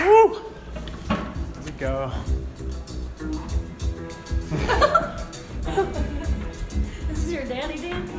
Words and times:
Woo! 0.00 0.40
There 1.08 1.64
we 1.64 1.70
go. 1.72 2.12
This 7.08 7.24
is 7.24 7.32
your 7.32 7.44
daddy 7.44 7.78
dance? 7.78 8.10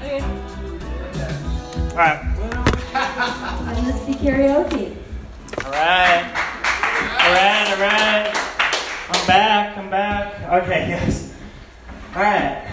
okay. 0.00 0.20
All 1.90 1.96
right. 1.96 2.20
And 3.76 3.86
this 3.86 4.00
be 4.06 4.14
karaoke. 4.14 4.96
All 5.64 5.70
right. 5.72 6.24
All 7.20 7.32
right. 7.32 7.68
All 7.70 7.78
right. 7.80 8.30
I'm 9.08 9.26
back. 9.26 9.76
I'm 9.78 9.90
back. 9.90 10.62
Okay. 10.62 10.88
Yes. 10.88 11.34
All 12.14 12.22
right. 12.22 12.68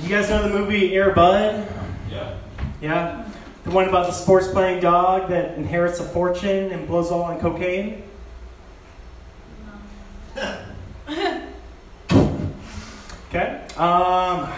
You 0.00 0.08
guys 0.08 0.28
know 0.28 0.42
the 0.42 0.50
movie 0.50 0.94
Air 0.94 1.12
Bud? 1.14 1.66
Yeah. 2.10 2.36
Yeah. 2.80 3.24
The 3.64 3.70
one 3.70 3.88
about 3.88 4.06
the 4.06 4.12
sports 4.12 4.48
playing 4.48 4.80
dog 4.80 5.30
that 5.30 5.56
inherits 5.56 5.98
a 5.98 6.04
fortune 6.04 6.70
and 6.70 6.86
blows 6.86 7.10
all 7.10 7.22
on 7.22 7.40
cocaine. 7.40 8.02
Okay. 13.34 13.66
Um, 13.76 14.48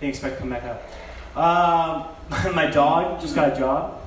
didn't 0.00 0.08
expect 0.08 0.36
to 0.36 0.40
come 0.40 0.48
back 0.48 0.64
up. 0.64 0.82
Um, 1.36 2.08
my 2.54 2.70
dog 2.70 3.20
just 3.20 3.34
got 3.34 3.52
a 3.52 3.58
job. 3.58 4.00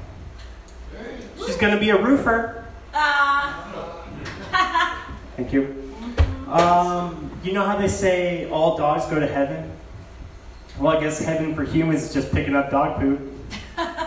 She's 1.46 1.56
gonna 1.56 1.80
be 1.80 1.92
a 1.92 2.02
roofer. 2.02 2.66
Ah. 2.96 5.06
Thank 5.36 5.54
you. 5.54 5.94
Um, 6.48 7.30
you 7.44 7.54
know 7.54 7.64
how 7.64 7.78
they 7.78 7.88
say 7.88 8.50
all 8.50 8.76
dogs 8.76 9.06
go 9.06 9.20
to 9.20 9.28
heaven? 9.28 9.67
Well, 10.80 10.96
I 10.96 11.00
guess 11.02 11.20
heaven 11.20 11.56
for 11.56 11.64
humans 11.64 12.04
is 12.04 12.14
just 12.14 12.32
picking 12.32 12.56
up 12.56 12.70
dog 12.70 13.00
poop. 13.00 13.20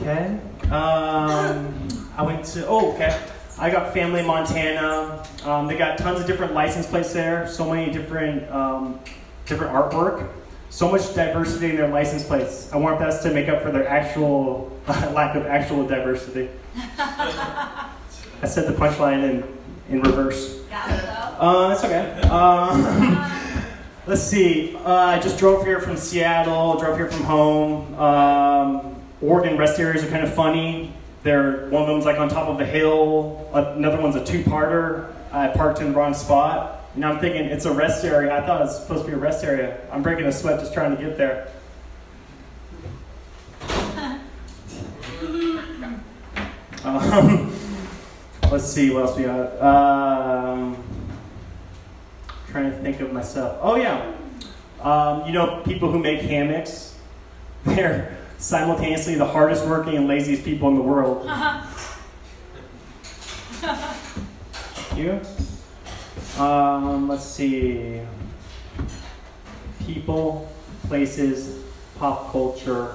Okay. 0.00 0.38
Um, 0.70 1.72
I 2.16 2.22
went 2.22 2.44
to. 2.46 2.66
Oh, 2.66 2.92
okay. 2.92 3.18
I 3.58 3.70
got 3.70 3.94
family 3.94 4.20
in 4.20 4.26
Montana. 4.26 5.24
Um, 5.44 5.68
they 5.68 5.76
got 5.76 5.98
tons 5.98 6.20
of 6.20 6.26
different 6.26 6.52
license 6.52 6.86
plates 6.86 7.12
there. 7.12 7.46
So 7.46 7.70
many 7.72 7.92
different 7.92 8.50
um, 8.50 8.98
different 9.46 9.72
artwork. 9.72 10.28
So 10.70 10.90
much 10.90 11.14
diversity 11.14 11.70
in 11.70 11.76
their 11.76 11.88
license 11.88 12.24
plates. 12.24 12.72
I 12.72 12.76
want 12.76 12.98
that 12.98 13.22
to 13.22 13.32
make 13.32 13.48
up 13.48 13.62
for 13.62 13.70
their 13.70 13.86
actual 13.86 14.76
lack 14.88 15.36
of 15.36 15.46
actual 15.46 15.86
diversity. 15.86 16.50
I 16.98 18.46
said 18.46 18.66
the 18.66 18.76
punchline 18.76 19.22
in 19.22 19.44
in 19.88 20.02
reverse. 20.02 20.56
Got 20.68 20.90
it 20.90 21.02
though. 21.02 21.13
Uh, 21.38 21.68
that's 21.68 21.84
okay. 21.84 22.20
Um, 22.28 23.64
let's 24.06 24.22
see. 24.22 24.76
Uh, 24.76 24.92
I 24.92 25.18
just 25.18 25.38
drove 25.38 25.64
here 25.64 25.80
from 25.80 25.96
Seattle. 25.96 26.78
Drove 26.78 26.96
here 26.96 27.10
from 27.10 27.24
home. 27.24 27.94
Um, 27.98 28.96
Oregon 29.20 29.58
rest 29.58 29.80
areas 29.80 30.04
are 30.04 30.08
kind 30.08 30.22
of 30.22 30.32
funny. 30.32 30.92
They're 31.24 31.68
one 31.70 31.82
of 31.82 31.88
them's 31.88 32.04
like 32.04 32.18
on 32.18 32.28
top 32.28 32.48
of 32.48 32.60
a 32.60 32.66
hill. 32.66 33.50
Another 33.52 34.00
one's 34.00 34.14
a 34.14 34.24
two-parter. 34.24 35.12
I 35.32 35.48
parked 35.48 35.80
in 35.80 35.92
the 35.92 35.98
wrong 35.98 36.14
spot. 36.14 36.82
And 36.94 37.04
I'm 37.04 37.18
thinking 37.18 37.46
it's 37.46 37.64
a 37.64 37.72
rest 37.72 38.04
area. 38.04 38.36
I 38.36 38.46
thought 38.46 38.60
it 38.60 38.64
was 38.66 38.80
supposed 38.80 39.04
to 39.04 39.10
be 39.10 39.14
a 39.14 39.18
rest 39.18 39.42
area. 39.42 39.80
I'm 39.90 40.02
breaking 40.02 40.26
a 40.26 40.32
sweat 40.32 40.60
just 40.60 40.72
trying 40.72 40.96
to 40.96 41.02
get 41.02 41.18
there. 41.18 41.48
Um, 46.84 47.50
let's 48.52 48.66
see 48.66 48.90
what 48.90 49.06
else 49.06 49.16
we 49.16 49.24
got. 49.24 49.58
Um, 49.62 50.93
trying 52.54 52.70
to 52.70 52.78
think 52.78 53.00
of 53.00 53.12
myself. 53.12 53.58
Oh 53.60 53.74
yeah, 53.74 54.12
um, 54.80 55.26
you 55.26 55.32
know 55.32 55.60
people 55.64 55.90
who 55.90 55.98
make 55.98 56.20
hammocks. 56.20 56.96
They're 57.64 58.16
simultaneously 58.38 59.16
the 59.16 59.26
hardest 59.26 59.66
working 59.66 59.96
and 59.96 60.06
laziest 60.06 60.44
people 60.44 60.68
in 60.68 60.76
the 60.76 60.80
world. 60.80 61.24
you? 64.96 65.20
Um, 66.40 67.08
let's 67.08 67.24
see. 67.24 68.00
People, 69.80 70.48
places, 70.86 71.60
pop 71.98 72.30
culture, 72.30 72.94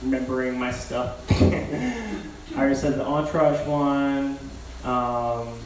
remembering 0.00 0.60
my 0.60 0.70
stuff. 0.70 1.28
I 1.32 2.20
already 2.56 2.76
said 2.76 2.94
the 2.94 3.04
entourage 3.04 3.66
one. 3.66 4.38
Um, 4.84 5.58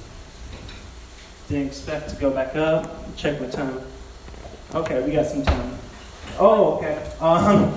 didn't 1.51 1.67
expect 1.67 2.09
to 2.11 2.17
go 2.17 2.31
back 2.31 2.55
up. 2.55 3.17
Check 3.17 3.41
my 3.41 3.49
time. 3.49 3.81
Okay, 4.73 5.03
we 5.05 5.13
got 5.13 5.27
some 5.27 5.43
time. 5.43 5.77
Oh, 6.39 6.77
okay. 6.77 7.11
Um, 7.21 7.75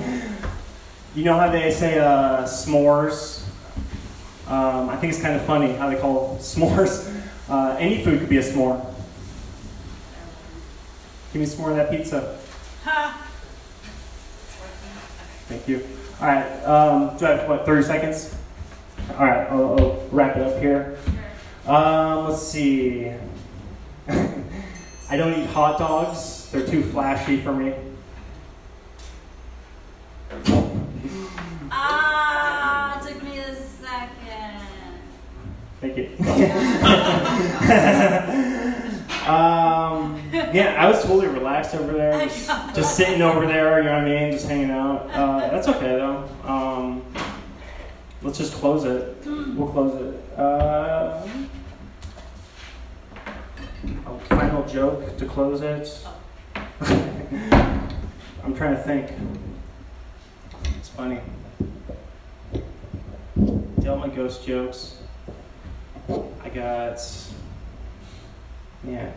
you 1.15 1.23
know 1.23 1.37
how 1.39 1.49
they 1.49 1.71
say 1.71 1.97
uh, 1.97 2.43
s'mores? 2.43 3.43
Um, 4.47 4.89
I 4.89 4.97
think 4.97 5.11
it's 5.11 5.21
kind 5.21 5.35
of 5.35 5.41
funny 5.45 5.73
how 5.73 5.89
they 5.89 5.95
call 5.95 6.37
s'mores. 6.39 7.09
Uh, 7.49 7.75
any 7.79 8.03
food 8.03 8.19
could 8.19 8.29
be 8.29 8.37
a 8.37 8.43
s'more. 8.43 8.79
Give 11.33 11.39
me 11.39 11.47
some 11.47 11.61
more 11.61 11.71
of 11.71 11.77
that 11.77 11.89
pizza. 11.89 12.37
Thank 15.47 15.67
you. 15.67 15.83
All 16.21 16.27
right. 16.27 16.63
Um, 16.63 17.17
do 17.17 17.25
I 17.25 17.29
have 17.31 17.49
what? 17.49 17.65
Thirty 17.65 17.81
seconds. 17.81 18.35
All 19.17 19.25
right. 19.25 19.47
I'll, 19.49 19.79
I'll 19.79 20.07
wrap 20.11 20.37
it 20.37 20.43
up 20.43 20.59
here. 20.61 20.99
Um, 21.65 22.29
let's 22.29 22.47
see. 22.47 23.11
I 25.09 25.17
don't 25.17 25.39
eat 25.39 25.45
hot 25.47 25.77
dogs. 25.77 26.49
They're 26.51 26.65
too 26.65 26.83
flashy 26.83 27.41
for 27.41 27.53
me. 27.53 27.73
Ah, 31.71 33.01
took 33.05 33.21
me 33.23 33.37
a 33.39 33.55
second. 33.55 34.61
Thank 35.81 35.97
you. 35.97 36.09
um, 39.29 40.19
yeah, 40.31 40.75
I 40.79 40.87
was 40.87 41.01
totally 41.03 41.27
relaxed 41.27 41.75
over 41.75 41.91
there, 41.93 42.25
just, 42.25 42.47
just 42.75 42.95
sitting 42.95 43.21
over 43.21 43.45
there. 43.45 43.79
You 43.79 43.85
know 43.85 43.93
what 43.93 44.03
I 44.03 44.05
mean? 44.05 44.31
Just 44.31 44.47
hanging 44.47 44.71
out. 44.71 45.09
Uh, 45.11 45.49
that's 45.49 45.67
okay 45.67 45.97
though. 45.97 46.27
Um, 46.43 47.03
let's 48.21 48.37
just 48.37 48.53
close 48.53 48.85
it. 48.85 49.17
We'll 49.25 49.67
close 49.69 50.01
it. 50.01 50.39
Uh, 50.39 51.27
a 54.05 54.19
final 54.19 54.65
joke 54.65 55.17
to 55.17 55.25
close 55.25 55.61
it. 55.61 56.05
I'm 58.43 58.55
trying 58.55 58.75
to 58.75 58.83
think. 58.83 59.11
It's 60.77 60.89
funny. 60.89 61.19
Tell 63.81 63.97
my 63.97 64.07
ghost 64.09 64.45
jokes. 64.45 64.97
I 66.09 66.49
got. 66.49 66.99
Yeah. 68.85 69.11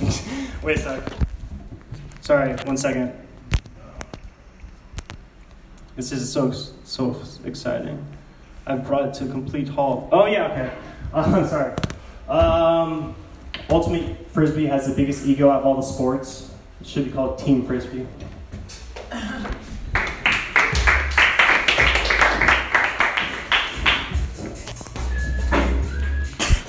Wait 0.62 0.76
a 0.76 0.80
sec. 0.80 1.02
Sorry, 2.20 2.52
one 2.64 2.76
second. 2.76 3.12
This 5.94 6.12
is 6.12 6.30
so 6.30 6.52
so 6.84 7.20
exciting. 7.44 8.04
I've 8.66 8.84
brought 8.84 9.08
it 9.08 9.14
to 9.14 9.24
a 9.24 9.28
complete 9.28 9.68
halt. 9.68 10.08
Oh 10.12 10.26
yeah, 10.26 10.52
okay. 10.52 10.72
Uh, 11.14 11.46
sorry. 11.46 11.72
Um, 12.28 13.14
Ultimate 13.68 14.30
Frisbee 14.30 14.66
has 14.66 14.86
the 14.86 14.94
biggest 14.94 15.26
ego 15.26 15.50
out 15.50 15.60
of 15.60 15.66
all 15.66 15.74
the 15.74 15.82
sports. 15.82 16.50
It 16.80 16.86
should 16.86 17.06
be 17.06 17.10
called 17.10 17.38
Team 17.38 17.66
Frisbee. 17.66 18.06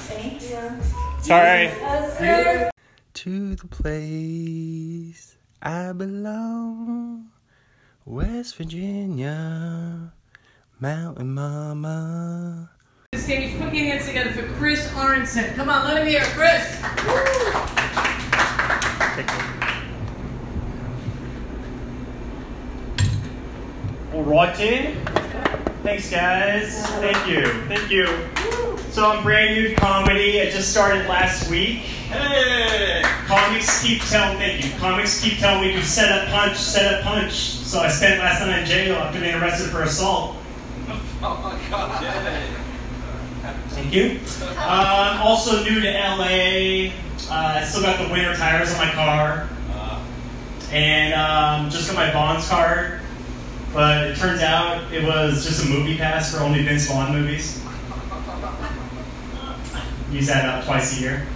Thank 0.09 0.41
you. 0.41 0.81
Sorry. 1.21 1.67
That's 1.67 2.71
to 3.13 3.55
the 3.55 3.67
place 3.67 5.35
I 5.61 5.91
belong. 5.91 7.29
West 8.05 8.55
Virginia, 8.55 10.13
Mountain 10.79 11.33
Mama. 11.33 12.71
The 13.13 13.19
stage, 13.19 13.57
put 13.57 13.73
your 13.73 13.85
hands 13.85 14.05
together 14.05 14.31
for 14.31 14.45
Chris 14.55 14.93
Aronson. 14.93 15.53
Come 15.55 15.69
on, 15.69 15.85
let 15.85 15.95
him 15.95 16.07
hear 16.07 16.23
Chris. 16.35 16.83
All 24.13 24.23
righty. 24.23 24.93
Thanks, 25.83 26.11
guys. 26.11 26.85
Thank 26.97 27.29
you. 27.29 27.45
Thank 27.69 27.89
you. 27.89 28.07
So 28.91 29.09
I'm 29.09 29.23
brand 29.23 29.55
new 29.55 29.69
to 29.69 29.75
comedy. 29.75 30.41
I 30.41 30.51
just 30.51 30.69
started 30.71 31.07
last 31.07 31.49
week. 31.49 31.77
Hey! 32.09 33.03
Comics 33.25 33.81
keep 33.81 34.01
telling 34.01 34.37
thank 34.37 34.65
you. 34.65 34.77
Comics 34.79 35.21
keep 35.21 35.37
telling 35.39 35.61
me 35.61 35.71
to 35.71 35.81
set 35.81 36.11
up 36.11 36.27
punch, 36.27 36.57
set 36.57 36.93
up 36.93 37.03
punch. 37.05 37.31
So 37.31 37.79
I 37.79 37.87
spent 37.87 38.19
last 38.19 38.41
night 38.41 38.59
in 38.59 38.65
jail 38.65 38.95
after 38.97 39.21
being 39.21 39.35
arrested 39.35 39.69
for 39.69 39.83
assault. 39.83 40.35
Oh 41.21 41.39
my 41.41 41.69
god, 41.69 42.03
yay! 42.03 42.66
Thank 43.69 43.93
you. 43.93 44.19
Um, 44.57 45.21
also 45.21 45.63
new 45.63 45.81
to 45.81 45.91
LA. 45.91 46.91
Uh, 47.29 47.59
I 47.59 47.63
still 47.63 47.81
got 47.81 48.05
the 48.05 48.11
winter 48.11 48.35
tires 48.35 48.73
on 48.73 48.79
my 48.79 48.91
car. 48.91 49.49
Uh, 49.71 50.03
and 50.71 51.13
um, 51.13 51.69
just 51.69 51.87
got 51.87 51.95
my 51.95 52.11
Vons 52.11 52.47
card. 52.47 53.01
But 53.73 54.07
it 54.07 54.17
turns 54.17 54.41
out 54.41 54.91
it 54.91 55.03
was 55.03 55.45
just 55.45 55.65
a 55.65 55.69
movie 55.69 55.97
pass 55.97 56.33
for 56.33 56.41
only 56.41 56.63
Vince 56.63 56.87
Vaughn 56.87 57.11
movies. 57.11 57.63
Use 60.11 60.27
that 60.27 60.45
out 60.45 60.63
twice 60.63 60.97
a 60.97 61.01
year. 61.01 61.27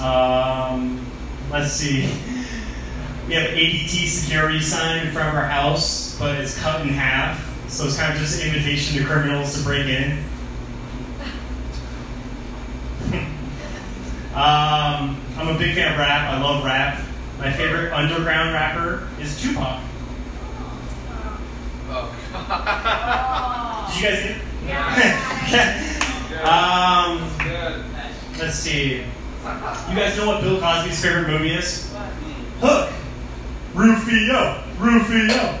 Um, 0.00 1.04
let's 1.50 1.72
see. 1.72 2.02
We 3.26 3.34
have 3.34 3.50
ADT 3.50 4.06
security 4.06 4.60
sign 4.60 5.06
in 5.06 5.12
front 5.12 5.28
of 5.28 5.34
our 5.34 5.46
house, 5.46 6.16
but 6.18 6.36
it's 6.36 6.58
cut 6.60 6.82
in 6.82 6.88
half. 6.88 7.44
So 7.68 7.84
it's 7.84 7.98
kind 7.98 8.12
of 8.12 8.18
just 8.18 8.40
an 8.42 8.48
invitation 8.48 8.98
to 8.98 9.04
criminals 9.04 9.56
to 9.58 9.64
break 9.64 9.86
in. 9.86 10.24
Um, 14.38 15.20
I'm 15.36 15.48
a 15.48 15.58
big 15.58 15.74
fan 15.74 15.92
of 15.92 15.98
rap. 15.98 16.30
I 16.30 16.40
love 16.40 16.64
rap. 16.64 17.04
My 17.38 17.52
favorite 17.52 17.92
underground 17.92 18.52
rapper 18.52 19.08
is 19.20 19.40
Tupac. 19.40 19.82
Oh, 21.88 22.14
God. 22.32 23.92
Did 23.92 24.00
you 24.00 24.08
guys 24.08 24.22
get? 24.22 24.38
Good. 26.28 26.38
um, 26.44 27.18
let's 28.38 28.54
see. 28.54 28.98
You 28.98 29.96
guys 29.96 30.16
know 30.16 30.28
what 30.28 30.40
Bill 30.42 30.60
Cosby's 30.60 31.02
favorite 31.02 31.26
movie 31.26 31.54
is? 31.54 31.92
Hook. 32.60 32.92
Rufio. 33.74 34.62
Rufio. 34.78 35.58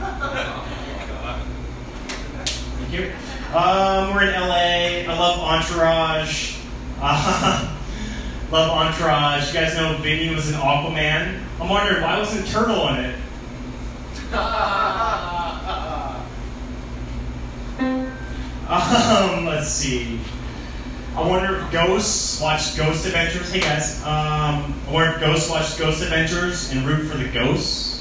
Thank 2.76 2.92
you. 2.92 3.12
Um, 3.56 4.14
we're 4.14 4.24
in 4.24 4.32
LA. 4.34 5.12
I 5.12 5.16
love 5.16 5.38
Entourage. 5.38 6.56
Uh, 7.00 7.75
love 8.50 8.70
Entourage. 8.70 9.48
You 9.48 9.60
guys 9.60 9.76
know 9.76 9.96
Vinny 9.98 10.34
was 10.34 10.48
an 10.48 10.54
Aquaman. 10.54 11.42
I'm 11.60 11.68
wondering 11.68 12.02
why 12.02 12.18
wasn't 12.18 12.46
Turtle 12.46 12.88
in 12.88 12.96
it? 13.04 13.16
Um, 18.68 19.46
let's 19.46 19.68
see. 19.68 20.20
I 21.14 21.26
wonder 21.26 21.60
if 21.60 21.70
Ghosts 21.72 22.40
watched 22.40 22.76
Ghost 22.76 23.06
Adventures. 23.06 23.52
Hey 23.52 23.60
guys. 23.60 24.02
Um, 24.02 24.74
I 24.88 24.90
wonder 24.90 25.14
if 25.14 25.20
Ghosts 25.20 25.48
watched 25.48 25.78
Ghost 25.78 26.02
Adventures 26.02 26.72
and 26.72 26.84
root 26.86 27.08
for 27.08 27.16
the 27.16 27.28
ghosts. 27.28 27.94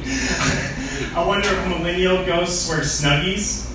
I 1.14 1.24
wonder 1.26 1.48
if 1.48 1.68
millennial 1.68 2.24
ghosts 2.24 2.68
wear 2.68 2.80
snuggies. 2.80 3.70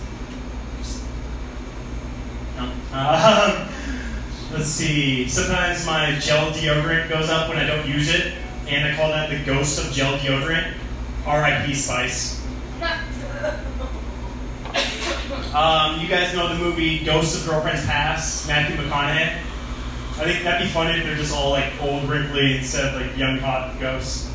No. 2.55 2.71
Um, 2.95 3.67
let's 4.53 4.67
see. 4.67 5.27
Sometimes 5.27 5.85
my 5.85 6.17
gel 6.19 6.51
deodorant 6.51 7.09
goes 7.09 7.29
up 7.29 7.49
when 7.49 7.57
I 7.57 7.67
don't 7.67 7.85
use 7.85 8.07
it, 8.07 8.33
and 8.69 8.87
I 8.87 8.95
call 8.95 9.09
that 9.09 9.29
the 9.29 9.43
ghost 9.43 9.83
of 9.83 9.91
gel 9.91 10.17
deodorant. 10.17 10.73
R.I.P. 11.25 11.73
Spice. 11.73 12.41
Um, 15.53 15.99
you 15.99 16.07
guys 16.07 16.33
know 16.33 16.47
the 16.47 16.55
movie 16.55 17.03
Ghosts 17.03 17.41
of 17.41 17.49
Girlfriend's 17.49 17.85
Past, 17.85 18.47
Matthew 18.47 18.77
McConaughey. 18.77 19.41
I 20.17 20.23
think 20.23 20.43
that'd 20.45 20.65
be 20.65 20.71
funny 20.71 20.97
if 20.97 21.03
they're 21.03 21.17
just 21.17 21.35
all 21.35 21.49
like 21.49 21.73
old 21.81 22.05
wrinkly 22.05 22.57
instead 22.57 22.93
of 22.93 23.01
like 23.01 23.17
young 23.17 23.39
hot 23.39 23.77
ghosts. 23.77 24.33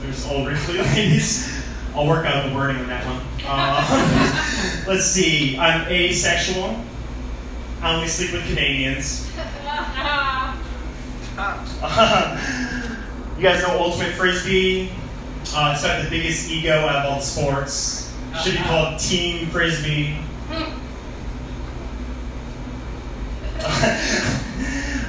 They're 0.00 0.32
old 0.32 0.48
wrinkly 0.48 0.78
ladies. 0.78 1.64
I'll 1.94 2.06
work 2.06 2.26
out 2.26 2.46
the 2.46 2.54
wording 2.54 2.82
on 2.82 2.88
that 2.88 3.06
one. 3.06 3.22
Uh, 3.46 4.84
let's 4.86 5.06
see. 5.06 5.56
I'm 5.56 5.88
asexual. 5.88 6.84
I 7.84 7.94
only 7.96 8.08
sleep 8.08 8.32
with 8.32 8.46
Canadians. 8.46 9.26
you 13.36 13.42
guys 13.42 13.62
know 13.62 13.78
Ultimate 13.78 14.14
Frisbee? 14.14 14.90
Uh, 15.54 15.72
it's 15.74 15.84
got 15.84 16.02
the 16.02 16.08
biggest 16.08 16.50
ego 16.50 16.72
out 16.72 17.04
of 17.04 17.12
all 17.12 17.18
the 17.18 17.22
sports. 17.22 18.10
Should 18.42 18.54
be 18.54 18.60
called 18.60 18.98
Team 18.98 19.48
Frisbee. 19.48 20.16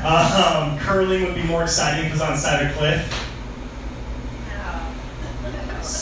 um, 0.04 0.78
curling 0.80 1.24
would 1.24 1.36
be 1.36 1.44
more 1.44 1.64
exciting 1.64 2.04
because 2.04 2.20
on 2.20 2.38
side 2.38 2.66
of 2.66 2.72
a 2.72 2.74
cliff. 2.78 3.10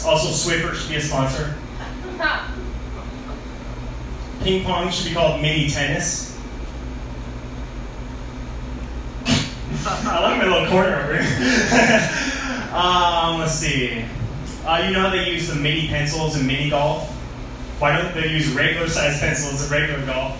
Also, 0.07 0.29
Swiffer 0.29 0.73
should 0.73 0.89
be 0.89 0.95
a 0.95 1.01
sponsor. 1.01 1.53
Ping 4.43 4.63
pong 4.63 4.89
should 4.89 5.09
be 5.09 5.13
called 5.13 5.39
mini 5.39 5.69
tennis. 5.69 6.32
I 9.85 10.19
like 10.21 10.37
my 10.37 10.45
little 10.45 10.69
corner 10.69 10.95
over 10.95 11.21
here. 11.21 12.69
um, 12.73 13.39
let's 13.39 13.53
see. 13.53 14.05
Uh, 14.65 14.83
you 14.85 14.93
know 14.93 15.01
how 15.01 15.09
they 15.09 15.29
use 15.29 15.49
the 15.49 15.55
mini 15.55 15.87
pencils 15.87 16.39
in 16.39 16.47
mini 16.47 16.69
golf? 16.69 17.09
Why 17.79 18.01
don't 18.01 18.13
they 18.13 18.29
use 18.29 18.47
regular 18.49 18.87
sized 18.87 19.19
pencils 19.19 19.65
in 19.65 19.71
regular 19.71 20.05
golf? 20.05 20.39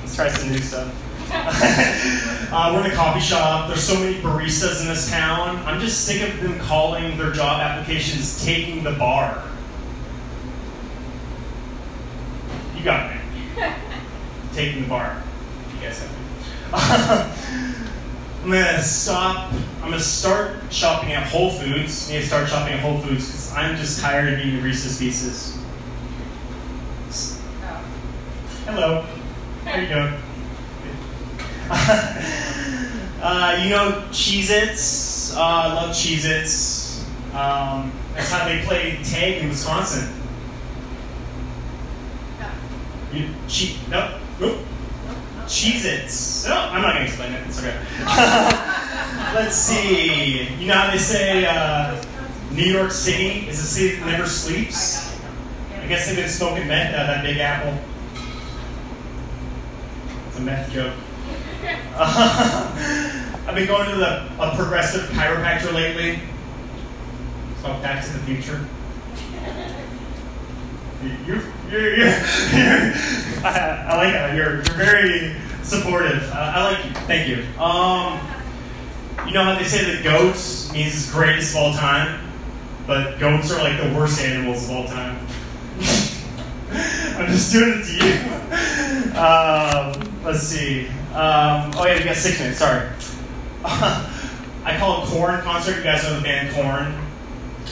Let's 0.00 0.16
try 0.16 0.28
some 0.28 0.50
new 0.50 0.58
stuff. 0.58 1.00
uh, 1.30 2.70
we're 2.72 2.86
in 2.86 2.90
a 2.90 2.94
coffee 2.94 3.20
shop. 3.20 3.68
There's 3.68 3.82
so 3.82 3.98
many 3.98 4.14
baristas 4.16 4.80
in 4.80 4.88
this 4.88 5.10
town. 5.10 5.56
I'm 5.66 5.80
just 5.80 6.06
sick 6.06 6.26
of 6.26 6.40
them 6.40 6.58
calling 6.60 7.18
their 7.18 7.32
job 7.32 7.60
applications 7.60 8.42
taking 8.44 8.82
the 8.82 8.92
bar. 8.92 9.42
You 12.76 12.84
got 12.84 13.14
it. 13.14 13.20
taking 14.54 14.82
the 14.82 14.88
bar. 14.88 15.22
You 15.74 15.80
guys 15.82 16.00
have 16.00 16.10
it. 16.10 16.33
I'm 16.76 18.50
gonna 18.50 18.82
stop. 18.82 19.52
I'm 19.80 19.90
gonna 19.90 20.00
start 20.00 20.56
shopping 20.72 21.12
at 21.12 21.26
Whole 21.28 21.50
Foods. 21.50 22.08
I 22.10 22.14
need 22.14 22.20
to 22.22 22.26
start 22.26 22.48
shopping 22.48 22.74
at 22.74 22.80
Whole 22.80 22.98
Foods 23.00 23.26
because 23.26 23.52
I'm 23.54 23.76
just 23.76 24.00
tired 24.00 24.32
of 24.32 24.40
eating 24.40 24.60
Reese's 24.62 24.98
Pieces. 24.98 25.56
Hello. 28.66 29.02
How 29.64 29.78
you 29.78 29.86
doing? 29.88 30.14
uh, 33.22 33.60
you 33.62 33.70
know 33.70 34.02
Cheez-Its. 34.10 35.36
Uh, 35.36 35.40
I 35.40 35.74
love 35.74 35.90
Cheez-Its. 35.90 37.04
Um, 37.34 37.92
that's 38.14 38.30
how 38.30 38.48
they 38.48 38.62
play 38.62 38.98
tag 39.04 39.42
in 39.42 39.48
Wisconsin. 39.48 40.12
You, 43.12 43.28
che- 43.46 43.78
no, 43.88 44.18
nope. 45.44 45.50
Cheez-Its. 45.50 46.46
No, 46.46 46.54
I'm 46.54 46.82
not 46.82 46.94
gonna 46.94 47.04
explain 47.04 47.32
it. 47.32 47.46
It's 47.46 47.58
okay. 47.58 47.76
Let's 49.34 49.56
see. 49.56 50.48
You 50.58 50.66
know 50.66 50.74
how 50.74 50.90
they 50.90 50.98
say 50.98 51.46
uh, 51.46 52.02
New 52.52 52.64
York 52.64 52.90
City 52.90 53.48
is 53.48 53.58
a 53.58 53.66
city 53.66 53.96
that 53.96 54.06
never 54.06 54.26
sleeps? 54.26 55.18
I 55.80 55.86
guess 55.86 56.06
they've 56.06 56.16
been 56.16 56.28
smoking 56.28 56.66
meth 56.66 56.94
out 56.94 57.00
of 57.00 57.06
that 57.08 57.24
big 57.24 57.38
apple. 57.38 57.78
It's 60.28 60.38
a 60.38 60.40
meth 60.40 60.72
joke. 60.72 60.94
I've 63.46 63.54
been 63.54 63.66
going 63.66 63.90
to 63.90 63.96
the, 63.96 64.42
a 64.42 64.56
progressive 64.56 65.02
chiropractor 65.10 65.72
lately. 65.72 66.20
It's 67.52 67.62
called 67.62 67.82
Back 67.82 68.04
to 68.04 68.12
the 68.12 68.18
Future. 68.20 68.66
You're, 71.26 71.42
you're, 71.70 71.96
you're 71.96 72.14
I, 73.44 73.86
I 73.88 73.96
like 73.96 74.12
that. 74.12 74.34
You're, 74.34 74.56
you're 74.56 74.62
very 74.62 75.36
supportive. 75.62 76.30
I, 76.32 76.54
I 76.54 76.62
like 76.72 76.84
you. 76.84 76.90
Thank 77.06 77.28
you. 77.28 77.60
Um, 77.60 78.20
you 79.26 79.32
know 79.32 79.44
how 79.44 79.54
they 79.54 79.64
say 79.64 79.94
that 79.94 80.02
goats 80.02 80.72
means 80.72 81.10
greatest 81.10 81.54
of 81.54 81.62
all 81.62 81.74
time, 81.74 82.20
but 82.86 83.18
goats 83.18 83.50
are 83.52 83.58
like 83.58 83.80
the 83.82 83.96
worst 83.96 84.20
animals 84.20 84.64
of 84.64 84.70
all 84.70 84.86
time. 84.86 85.18
I'm 87.16 87.26
just 87.30 87.52
doing 87.52 87.80
it 87.80 87.84
to 87.84 87.92
you. 88.04 89.18
Um, 89.18 90.22
let's 90.24 90.42
see. 90.42 90.88
Um, 91.14 91.70
oh 91.76 91.84
yeah, 91.86 91.98
we 91.98 92.04
got 92.04 92.16
six 92.16 92.38
minutes. 92.38 92.58
Sorry. 92.58 92.88
I 93.64 94.76
call 94.78 95.04
it 95.04 95.08
Korn 95.08 95.40
concert. 95.42 95.76
You 95.76 95.82
guys 95.84 96.02
know 96.02 96.16
the 96.16 96.22
band 96.22 96.54
Korn. 96.54 96.94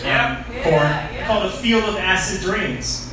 Yeah. 0.04 0.44
Um, 0.46 0.62
Korn. 0.62 0.86
I 0.86 1.24
call 1.26 1.42
it 1.42 1.46
a 1.46 1.56
field 1.56 1.84
of 1.84 1.96
acid 1.96 2.42
dreams. 2.42 3.11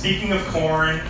Speaking 0.00 0.32
of 0.32 0.42
corn, 0.46 1.02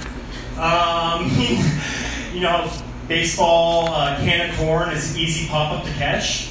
um, 0.59 1.31
you 2.35 2.41
know, 2.41 2.69
baseball 3.07 3.87
uh, 3.91 4.17
can 4.17 4.51
of 4.51 4.57
corn 4.57 4.91
is 4.91 5.15
an 5.15 5.21
easy 5.21 5.47
pop 5.47 5.71
up 5.71 5.85
to 5.85 5.93
catch. 5.93 6.51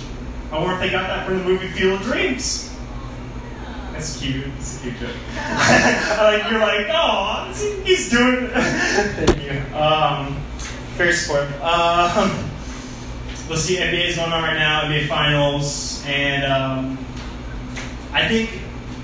I 0.50 0.58
wonder 0.58 0.76
if 0.76 0.80
they 0.80 0.90
got 0.90 1.10
that 1.10 1.28
from 1.28 1.40
the 1.40 1.44
movie 1.44 1.68
Field 1.68 2.00
of 2.00 2.08
Dreams. 2.08 2.74
That's 3.92 4.22
cute. 4.22 4.48
It's 4.58 4.78
a 4.78 4.82
cute 4.84 5.00
joke. 5.00 5.16
like 5.36 6.50
you're 6.50 6.62
like, 6.62 6.88
oh, 6.92 7.82
he's 7.84 8.10
doing. 8.10 8.46
it." 8.46 8.52
Thank 8.54 9.44
you. 9.44 9.76
Um, 9.76 10.42
very 10.96 11.12
supportive. 11.12 11.62
Um, 11.62 12.50
let's 13.50 13.64
see, 13.64 13.76
NBA 13.76 14.12
is 14.12 14.16
going 14.16 14.32
on 14.32 14.44
right 14.44 14.58
now. 14.58 14.84
NBA 14.84 15.10
Finals, 15.10 16.06
and 16.08 16.50
um, 16.50 16.98
I 18.14 18.30
think 18.30 18.62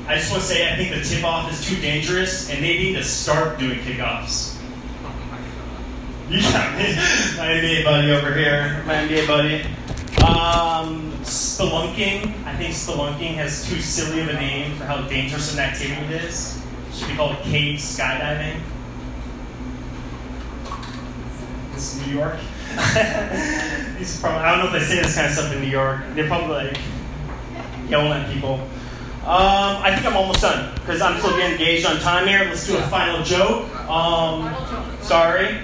I 0.08 0.18
just 0.18 0.30
want 0.32 0.44
to 0.44 0.48
say 0.48 0.72
I 0.72 0.76
think 0.76 0.94
the 0.94 1.02
tip 1.02 1.24
off 1.24 1.52
is 1.52 1.66
too 1.66 1.82
dangerous, 1.82 2.50
and 2.52 2.64
they 2.64 2.78
need 2.78 2.94
to 2.94 3.04
start 3.04 3.58
doing 3.58 3.80
kickoffs. 3.80 4.56
Me. 6.30 6.38
My 6.42 7.48
NBA 7.48 7.84
buddy 7.84 8.12
over 8.12 8.34
here. 8.34 8.84
My 8.86 8.94
NBA 8.96 9.28
buddy. 9.28 9.62
Um, 10.24 11.12
spelunking. 11.24 12.46
I 12.46 12.56
think 12.56 12.74
spelunking 12.74 13.34
has 13.36 13.68
too 13.68 13.80
silly 13.82 14.22
of 14.22 14.30
a 14.30 14.34
name 14.34 14.76
for 14.76 14.86
how 14.86 15.02
dangerous 15.08 15.54
an 15.54 15.60
activity 15.60 16.02
it 16.06 16.24
is. 16.24 16.64
Should 16.94 17.08
be 17.10 17.16
called 17.16 17.38
cave 17.44 17.80
skydiving. 17.80 18.60
This 21.74 21.96
is 21.96 22.08
New 22.08 22.14
York. 22.14 22.38
Probably, 22.76 24.40
I 24.40 24.52
don't 24.52 24.66
know 24.66 24.76
if 24.76 24.82
they 24.82 24.96
say 24.96 25.02
this 25.02 25.16
kind 25.16 25.28
of 25.28 25.34
stuff 25.34 25.52
in 25.52 25.62
New 25.62 25.68
York. 25.68 26.02
They're 26.14 26.28
probably 26.28 26.68
like 26.68 26.78
yelling 27.90 28.12
at 28.12 28.32
people. 28.32 28.68
Um, 29.26 29.82
I 29.82 29.92
think 29.92 30.06
I'm 30.06 30.16
almost 30.16 30.42
done 30.42 30.72
because 30.76 31.02
I'm 31.02 31.18
still 31.18 31.36
getting 31.36 31.54
engaged 31.54 31.84
on 31.88 32.00
time 32.00 32.28
here. 32.28 32.46
Let's 32.46 32.68
do 32.68 32.78
a 32.78 32.82
final 32.84 33.24
joke. 33.24 33.74
Um, 33.90 34.54
sorry. 35.02 35.62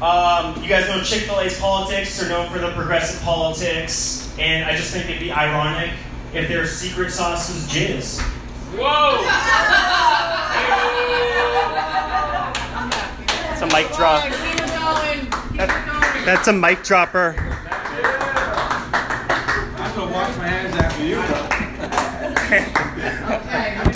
Um, 0.00 0.62
you 0.62 0.68
guys 0.68 0.86
know 0.86 1.02
Chick 1.02 1.22
fil 1.22 1.40
A's 1.40 1.58
politics. 1.58 2.20
They're 2.20 2.28
known 2.28 2.48
for 2.52 2.60
the 2.60 2.70
progressive 2.70 3.20
politics. 3.22 4.32
And 4.38 4.64
I 4.64 4.76
just 4.76 4.92
think 4.92 5.06
it'd 5.06 5.18
be 5.18 5.32
ironic 5.32 5.90
if 6.32 6.46
their 6.46 6.68
secret 6.68 7.10
sauce 7.10 7.52
was 7.52 7.66
jizz. 7.66 8.20
Whoa! 8.78 9.18
It's 13.52 13.62
a 13.62 13.66
mic 13.66 13.92
drop. 13.96 14.22
Keep 14.22 14.34
it 14.34 14.58
going. 14.68 15.20
Keep 15.50 15.62
it 15.62 15.68
going. 15.68 16.24
That's 16.24 16.46
a 16.46 16.52
mic 16.52 16.84
dropper. 16.84 17.34
I'm 19.78 19.94
gonna 19.96 20.12
wash 20.12 20.36
my 20.36 20.46
hands 20.46 20.76
after 20.76 21.04
you. 21.04 21.43
Okay. 23.34 23.93